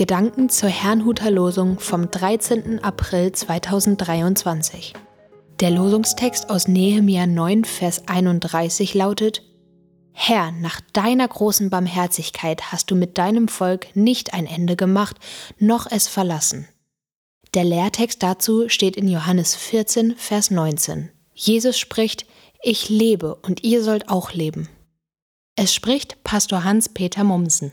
[0.00, 2.82] Gedanken zur Herrnhuter Losung vom 13.
[2.82, 4.94] April 2023.
[5.60, 9.42] Der Losungstext aus Nehemia 9, Vers 31 lautet:
[10.12, 15.18] Herr, nach deiner großen Barmherzigkeit hast du mit deinem Volk nicht ein Ende gemacht,
[15.58, 16.66] noch es verlassen.
[17.52, 21.10] Der Lehrtext dazu steht in Johannes 14, Vers 19.
[21.34, 22.24] Jesus spricht:
[22.62, 24.70] Ich lebe und ihr sollt auch leben.
[25.56, 27.72] Es spricht Pastor Hans-Peter Mumsen.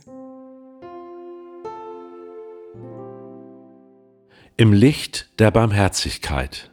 [4.60, 6.72] Im Licht der Barmherzigkeit.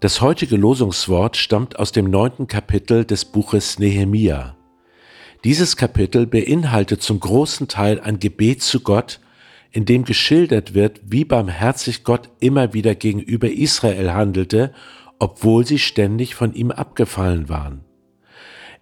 [0.00, 4.56] Das heutige Losungswort stammt aus dem neunten Kapitel des Buches Nehemia.
[5.44, 9.20] Dieses Kapitel beinhaltet zum großen Teil ein Gebet zu Gott,
[9.70, 14.74] in dem geschildert wird, wie barmherzig Gott immer wieder gegenüber Israel handelte,
[15.20, 17.84] obwohl sie ständig von ihm abgefallen waren.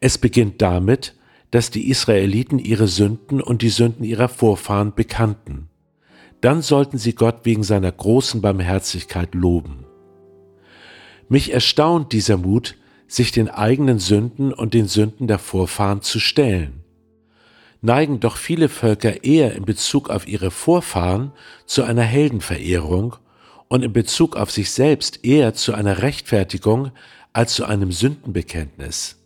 [0.00, 1.16] Es beginnt damit,
[1.50, 5.67] dass die Israeliten ihre Sünden und die Sünden ihrer Vorfahren bekannten
[6.41, 9.84] dann sollten sie Gott wegen seiner großen Barmherzigkeit loben.
[11.28, 16.84] Mich erstaunt dieser Mut, sich den eigenen Sünden und den Sünden der Vorfahren zu stellen.
[17.81, 21.33] Neigen doch viele Völker eher in Bezug auf ihre Vorfahren
[21.64, 23.16] zu einer Heldenverehrung
[23.69, 26.91] und in Bezug auf sich selbst eher zu einer Rechtfertigung
[27.33, 29.16] als zu einem Sündenbekenntnis.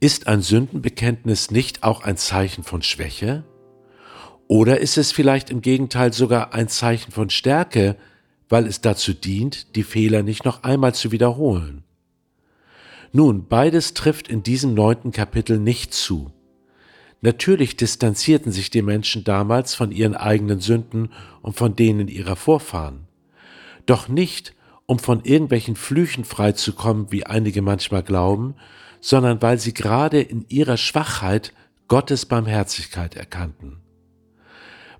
[0.00, 3.44] Ist ein Sündenbekenntnis nicht auch ein Zeichen von Schwäche?
[4.50, 7.94] Oder ist es vielleicht im Gegenteil sogar ein Zeichen von Stärke,
[8.48, 11.84] weil es dazu dient, die Fehler nicht noch einmal zu wiederholen?
[13.12, 16.32] Nun, beides trifft in diesem neunten Kapitel nicht zu.
[17.20, 21.10] Natürlich distanzierten sich die Menschen damals von ihren eigenen Sünden
[21.42, 23.06] und von denen ihrer Vorfahren.
[23.86, 28.56] Doch nicht, um von irgendwelchen Flüchen freizukommen, wie einige manchmal glauben,
[29.00, 31.52] sondern weil sie gerade in ihrer Schwachheit
[31.86, 33.80] Gottes Barmherzigkeit erkannten.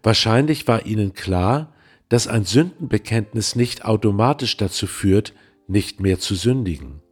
[0.02, 1.74] Wahrscheinlich war ihnen klar,
[2.08, 5.32] dass ein Sündenbekenntnis nicht automatisch dazu führt,
[5.68, 7.02] nicht mehr zu sündigen.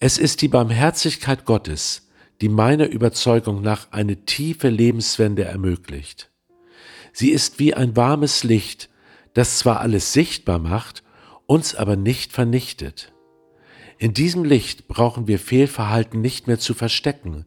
[0.00, 2.08] Es ist die Barmherzigkeit Gottes,
[2.40, 6.30] die meiner Überzeugung nach eine tiefe Lebenswende ermöglicht.
[7.12, 8.90] Sie ist wie ein warmes Licht,
[9.34, 11.02] das zwar alles sichtbar macht,
[11.46, 13.12] uns aber nicht vernichtet.
[13.98, 17.44] In diesem Licht brauchen wir Fehlverhalten nicht mehr zu verstecken,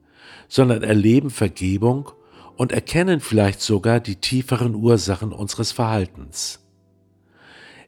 [0.49, 2.11] sondern erleben Vergebung
[2.57, 6.59] und erkennen vielleicht sogar die tieferen Ursachen unseres Verhaltens.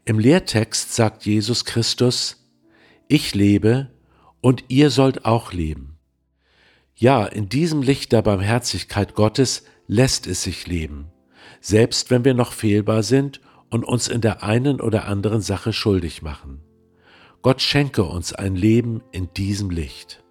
[0.05, 2.49] Im Lehrtext sagt Jesus Christus,
[3.07, 3.91] ich lebe
[4.41, 5.97] und ihr sollt auch leben.
[6.95, 11.11] Ja, in diesem Licht der Barmherzigkeit Gottes lässt es sich leben,
[11.61, 16.21] selbst wenn wir noch fehlbar sind und uns in der einen oder anderen Sache schuldig
[16.21, 16.61] machen.
[17.41, 20.23] Gott schenke uns ein Leben in diesem Licht.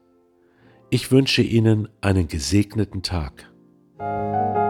[0.89, 3.52] Ich wünsche Ihnen einen gesegneten Tag.
[4.03, 4.62] Música